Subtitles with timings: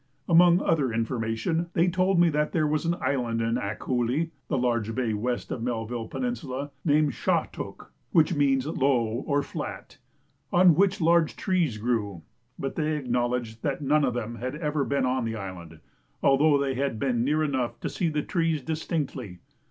[0.27, 4.95] Among other information they told me that there was an island in Akkoolee (the large
[4.95, 9.99] bay west of Melville Peninsula,) named Sha took, (which means low or flat,)
[10.51, 12.23] on which large trees grew;
[12.57, 15.79] but they acknowledged that none of them had ever been on the island,
[16.23, 19.37] although they had been near enough to see the trees distinctly.